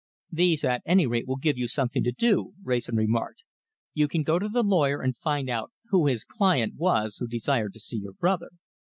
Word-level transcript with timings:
"These, 0.31 0.63
at 0.63 0.81
any 0.83 1.05
rate, 1.05 1.27
will 1.27 1.35
give 1.35 1.59
you 1.59 1.67
something 1.67 2.03
to 2.05 2.11
do," 2.11 2.53
Wrayson 2.63 2.95
remarked. 2.95 3.43
"You 3.93 4.07
can 4.07 4.23
go 4.23 4.39
to 4.39 4.49
the 4.49 4.63
lawyer 4.63 4.99
and 4.99 5.15
find 5.15 5.47
out 5.47 5.71
who 5.89 6.07
his 6.07 6.23
client 6.23 6.73
was 6.75 7.17
who 7.17 7.27
desired 7.27 7.73
to 7.73 7.79
see 7.79 7.97
your 7.99 8.13
brother. 8.13 8.49